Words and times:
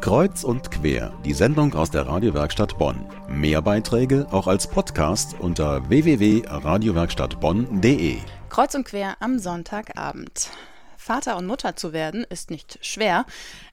Kreuz 0.00 0.44
und 0.44 0.70
quer, 0.70 1.12
die 1.24 1.32
Sendung 1.32 1.74
aus 1.74 1.90
der 1.90 2.06
Radiowerkstatt 2.06 2.78
Bonn. 2.78 3.04
Mehr 3.28 3.60
Beiträge 3.60 4.28
auch 4.30 4.46
als 4.46 4.68
Podcast 4.68 5.34
unter 5.40 5.88
www.radiowerkstattbonn.de. 5.88 8.18
Kreuz 8.48 8.76
und 8.76 8.84
quer 8.84 9.16
am 9.20 9.40
Sonntagabend. 9.40 10.50
Vater 11.08 11.38
und 11.38 11.46
Mutter 11.46 11.74
zu 11.74 11.94
werden 11.94 12.26
ist 12.28 12.50
nicht 12.50 12.78
schwer, 12.82 13.24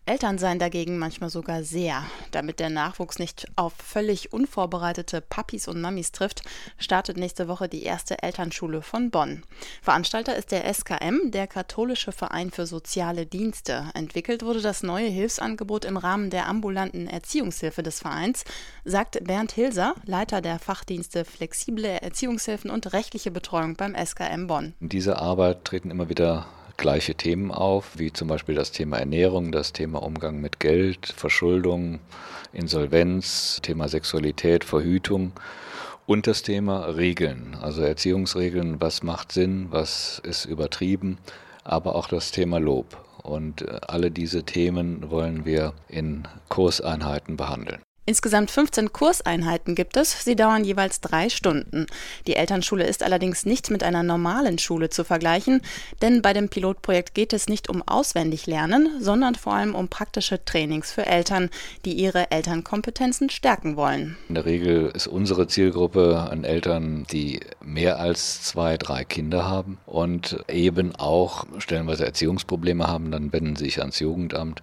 Eltern 0.06 0.38
sein 0.38 0.58
dagegen 0.58 0.98
manchmal 0.98 1.30
sogar 1.30 1.64
sehr. 1.64 2.06
Damit 2.32 2.62
der 2.62 2.70
Nachwuchs 2.70 3.20
nicht 3.20 3.48
auf 3.58 3.74
völlig 3.74 4.32
unvorbereitete 4.32 5.20
Papis 5.20 5.68
und 5.68 5.82
Mamis 5.82 6.14
trifft, 6.14 6.44
startet 6.78 7.18
nächste 7.18 7.50
Woche 7.50 7.68
die 7.68 7.84
erste 7.84 8.24
Elternschule 8.24 8.82
von 8.82 9.12
Bonn. 9.12 9.44
Veranstalter 9.82 10.38
ist 10.38 10.54
der 10.54 10.74
SKM, 10.74 11.32
der 11.32 11.48
Katholische 11.48 12.14
Verein 12.14 12.52
für 12.52 12.66
Soziale 12.66 13.26
Dienste. 13.26 13.90
Entwickelt 13.96 14.42
wurde 14.46 14.62
das 14.62 14.82
neue 14.82 15.10
Hilfsangebot 15.10 15.84
im 15.84 15.98
Rahmen 15.98 16.30
der 16.30 16.48
ambulanten 16.48 17.08
Erziehungshilfe 17.08 17.84
des 17.84 18.00
Vereins, 18.00 18.46
sagt 18.86 19.22
Bernd 19.26 19.52
Hilser, 19.52 19.94
Leiter 20.06 20.40
der 20.40 20.58
Fachdienste 20.58 21.26
Flexible 21.26 21.84
Erziehungshilfen 21.84 22.72
und 22.72 22.94
rechtliche 22.94 23.30
Betreuung 23.32 23.76
beim 23.76 23.94
SKM 23.94 24.48
Bonn. 24.48 24.74
In 24.80 24.88
dieser 24.88 25.22
Arbeit 25.22 25.66
treten 25.66 25.92
immer 25.92 26.08
wieder 26.08 26.46
gleiche 26.78 27.16
Themen 27.16 27.52
auf, 27.52 27.98
wie 27.98 28.12
zum 28.12 28.28
Beispiel 28.28 28.56
das 28.56 28.72
Thema 28.72 28.98
Ernährung, 28.98 29.52
das 29.52 29.74
Thema 29.74 30.02
Umgang 30.02 30.42
mit 30.42 30.60
Geld, 30.60 31.08
Verschuldung, 31.08 32.00
Insolvenz, 32.54 33.60
Thema 33.62 33.88
Sexualität, 33.88 34.64
Verhütung 34.64 35.34
und 36.06 36.28
das 36.28 36.44
Thema 36.44 36.86
Regeln, 36.86 37.58
also 37.62 37.82
Erziehungsregeln, 37.82 38.80
was 38.80 39.04
macht 39.04 39.32
Sinn, 39.32 39.68
was 39.72 40.20
ist 40.24 40.46
übertrieben, 40.46 41.18
aber 41.64 41.96
auch 41.96 42.08
das 42.08 42.32
Thema 42.32 42.60
Lob. 42.60 42.98
Und 43.24 43.64
äh, 43.64 43.80
alle 43.88 44.12
diese 44.12 44.44
Themen 44.44 45.10
wollen 45.10 45.46
wir 45.46 45.74
in 45.90 46.28
Kurseinheiten 46.50 47.38
behandeln. 47.38 47.82
Insgesamt 48.08 48.52
15 48.52 48.94
Kurseinheiten 48.94 49.74
gibt 49.74 49.98
es. 49.98 50.24
Sie 50.24 50.36
dauern 50.36 50.64
jeweils 50.64 51.02
drei 51.02 51.30
Stunden. 51.30 51.88
Die 52.28 52.36
Elternschule 52.36 52.86
ist 52.86 53.02
allerdings 53.02 53.48
nicht 53.48 53.72
mit 53.72 53.82
einer 53.82 54.04
normalen 54.04 54.60
Schule 54.60 54.92
zu 54.92 55.04
vergleichen, 55.04 55.62
denn 56.04 56.22
bei 56.22 56.32
dem 56.32 56.50
Pilotprojekt 56.50 57.16
geht 57.16 57.34
es 57.34 57.48
nicht 57.48 57.68
um 57.68 57.82
auswendig 57.82 58.46
lernen, 58.46 58.90
sondern 59.00 59.34
vor 59.34 59.54
allem 59.54 59.74
um 59.74 59.88
praktische 59.88 60.44
Trainings 60.46 60.92
für 60.92 61.08
Eltern, 61.08 61.50
die 61.84 61.94
ihre 61.94 62.30
Elternkompetenzen 62.30 63.32
stärken 63.32 63.76
wollen. 63.76 64.18
In 64.30 64.36
der 64.36 64.46
Regel 64.46 64.92
ist 64.94 65.08
unsere 65.08 65.48
Zielgruppe 65.48 66.28
an 66.30 66.44
Eltern, 66.44 67.08
die 67.12 67.40
mehr 67.64 67.98
als 67.98 68.44
zwei, 68.44 68.78
drei 68.78 69.04
Kinder 69.04 69.50
haben 69.50 69.80
und 69.88 70.38
eben 70.48 70.96
auch 70.96 71.48
stellenweise 71.58 72.06
Erziehungsprobleme 72.06 72.86
haben, 72.86 73.10
dann 73.10 73.34
wenden 73.34 73.56
sie 73.56 73.66
sich 73.66 73.80
ans 73.80 74.00
Jugendamt 74.00 74.62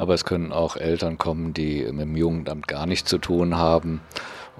aber 0.00 0.14
es 0.14 0.24
können 0.24 0.50
auch 0.50 0.76
Eltern 0.76 1.18
kommen, 1.18 1.52
die 1.52 1.82
mit 1.84 2.00
dem 2.00 2.16
Jugendamt 2.16 2.66
gar 2.66 2.86
nichts 2.86 3.10
zu 3.10 3.18
tun 3.18 3.56
haben 3.56 4.00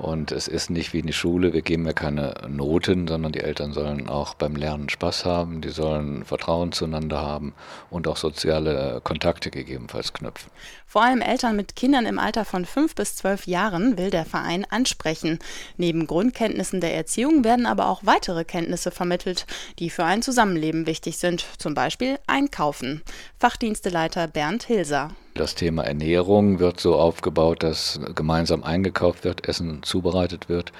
und 0.00 0.32
es 0.32 0.48
ist 0.48 0.70
nicht 0.70 0.94
wie 0.94 1.00
in 1.00 1.06
die 1.06 1.12
Schule, 1.12 1.52
wir 1.52 1.60
geben 1.60 1.84
ja 1.84 1.92
keine 1.92 2.34
Noten, 2.48 3.06
sondern 3.06 3.32
die 3.32 3.40
Eltern 3.40 3.72
sollen 3.72 4.08
auch 4.08 4.32
beim 4.32 4.56
Lernen 4.56 4.88
Spaß 4.88 5.26
haben, 5.26 5.60
die 5.60 5.68
sollen 5.68 6.24
Vertrauen 6.24 6.72
zueinander 6.72 7.20
haben 7.20 7.54
und 7.90 8.08
auch 8.08 8.16
soziale 8.16 9.02
Kontakte 9.04 9.50
gegebenenfalls 9.50 10.14
knüpfen. 10.14 10.50
Vor 10.86 11.02
allem 11.02 11.20
Eltern 11.20 11.54
mit 11.54 11.76
Kindern 11.76 12.06
im 12.06 12.18
Alter 12.18 12.46
von 12.46 12.64
fünf 12.64 12.94
bis 12.94 13.16
zwölf 13.16 13.46
Jahren 13.46 13.98
will 13.98 14.10
der 14.10 14.24
Verein 14.24 14.64
ansprechen. 14.70 15.38
Neben 15.76 16.06
Grundkenntnissen 16.06 16.80
der 16.80 16.94
Erziehung 16.94 17.44
werden 17.44 17.66
aber 17.66 17.88
auch 17.88 18.00
weitere 18.04 18.44
Kenntnisse 18.44 18.90
vermittelt, 18.90 19.46
die 19.78 19.90
für 19.90 20.04
ein 20.04 20.22
Zusammenleben 20.22 20.86
wichtig 20.86 21.18
sind, 21.18 21.44
zum 21.58 21.74
Beispiel 21.74 22.18
Einkaufen. 22.26 23.02
Fachdiensteleiter 23.38 24.28
Bernd 24.28 24.62
Hilser. 24.62 25.10
Das 25.40 25.54
Thema 25.54 25.84
Ernährung 25.84 26.58
wird 26.58 26.80
so 26.80 26.96
aufgebaut, 26.96 27.62
dass 27.62 27.98
gemeinsam 28.14 28.62
eingekauft 28.62 29.24
wird, 29.24 29.48
Essen 29.48 29.82
zubereitet 29.82 30.50
wird 30.50 30.70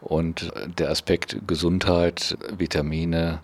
und 0.00 0.52
der 0.78 0.90
Aspekt 0.90 1.38
Gesundheit, 1.48 2.38
Vitamine 2.56 3.40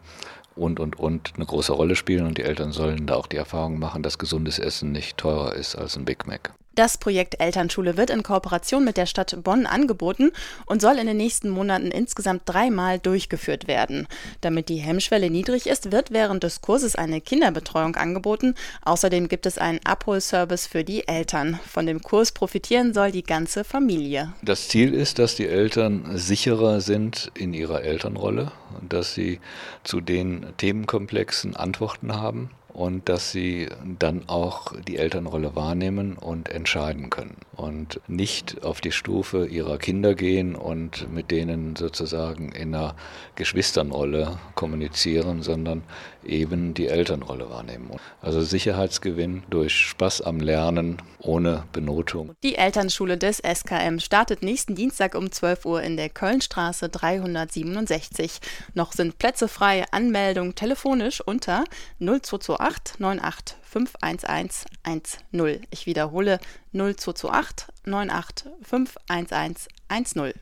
und, 0.54 0.78
und, 0.78 1.00
und 1.00 1.32
eine 1.34 1.46
große 1.46 1.72
Rolle 1.72 1.96
spielen 1.96 2.26
und 2.28 2.38
die 2.38 2.44
Eltern 2.44 2.70
sollen 2.70 3.08
da 3.08 3.16
auch 3.16 3.26
die 3.26 3.38
Erfahrung 3.38 3.80
machen, 3.80 4.04
dass 4.04 4.18
gesundes 4.18 4.60
Essen 4.60 4.92
nicht 4.92 5.18
teurer 5.18 5.52
ist 5.54 5.74
als 5.74 5.96
ein 5.96 6.04
Big 6.04 6.28
Mac. 6.28 6.54
Das 6.74 6.96
Projekt 6.96 7.38
Elternschule 7.38 7.98
wird 7.98 8.08
in 8.08 8.22
Kooperation 8.22 8.82
mit 8.82 8.96
der 8.96 9.04
Stadt 9.04 9.36
Bonn 9.44 9.66
angeboten 9.66 10.32
und 10.64 10.80
soll 10.80 10.96
in 10.96 11.06
den 11.06 11.18
nächsten 11.18 11.50
Monaten 11.50 11.90
insgesamt 11.90 12.42
dreimal 12.46 12.98
durchgeführt 12.98 13.68
werden. 13.68 14.08
Damit 14.40 14.70
die 14.70 14.76
Hemmschwelle 14.76 15.28
niedrig 15.28 15.66
ist, 15.66 15.92
wird 15.92 16.12
während 16.12 16.44
des 16.44 16.62
Kurses 16.62 16.96
eine 16.96 17.20
Kinderbetreuung 17.20 17.96
angeboten. 17.96 18.54
Außerdem 18.86 19.28
gibt 19.28 19.44
es 19.44 19.58
einen 19.58 19.80
Abholservice 19.84 20.66
für 20.66 20.82
die 20.82 21.06
Eltern. 21.06 21.60
Von 21.68 21.84
dem 21.84 22.00
Kurs 22.00 22.32
profitieren 22.32 22.94
soll 22.94 23.12
die 23.12 23.22
ganze 23.22 23.64
Familie. 23.64 24.32
Das 24.42 24.68
Ziel 24.68 24.94
ist, 24.94 25.18
dass 25.18 25.34
die 25.34 25.48
Eltern 25.48 26.16
sicherer 26.16 26.80
sind 26.80 27.30
in 27.34 27.52
ihrer 27.52 27.82
Elternrolle, 27.82 28.50
dass 28.88 29.12
sie 29.12 29.40
zu 29.84 30.00
den 30.00 30.46
Themenkomplexen 30.56 31.54
Antworten 31.54 32.14
haben 32.14 32.50
und 32.72 33.08
dass 33.08 33.32
sie 33.32 33.68
dann 33.98 34.28
auch 34.28 34.72
die 34.88 34.96
Elternrolle 34.96 35.54
wahrnehmen 35.54 36.16
und 36.16 36.48
entscheiden 36.48 37.10
können 37.10 37.36
und 37.54 38.00
nicht 38.08 38.64
auf 38.64 38.80
die 38.80 38.92
Stufe 38.92 39.46
ihrer 39.46 39.78
Kinder 39.78 40.14
gehen 40.14 40.54
und 40.54 41.12
mit 41.12 41.30
denen 41.30 41.76
sozusagen 41.76 42.52
in 42.52 42.74
einer 42.74 42.94
Geschwisternrolle 43.34 44.38
kommunizieren, 44.54 45.42
sondern 45.42 45.82
eben 46.24 46.74
die 46.74 46.86
Elternrolle 46.86 47.50
wahrnehmen. 47.50 47.90
Also 48.20 48.40
Sicherheitsgewinn 48.40 49.42
durch 49.50 49.74
Spaß 49.74 50.22
am 50.22 50.40
Lernen 50.40 50.98
ohne 51.18 51.64
Benotung. 51.72 52.34
Die 52.42 52.56
Elternschule 52.56 53.18
des 53.18 53.38
SKM 53.38 53.98
startet 53.98 54.42
nächsten 54.42 54.74
Dienstag 54.74 55.14
um 55.14 55.30
12 55.30 55.64
Uhr 55.66 55.82
in 55.82 55.96
der 55.96 56.08
Kölnstraße 56.08 56.88
367. 56.88 58.40
Noch 58.74 58.92
sind 58.92 59.18
Plätze 59.18 59.48
frei. 59.48 59.84
Anmeldung 59.90 60.54
telefonisch 60.54 61.20
unter 61.20 61.64
0228 62.62 62.94
98 63.00 63.56
511 63.62 64.66
10. 65.32 65.66
Ich 65.70 65.86
wiederhole 65.86 66.38
0228 66.72 67.68
98 67.86 68.52
511 68.62 69.68
10. 69.88 70.32